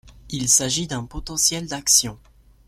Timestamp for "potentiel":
1.05-1.67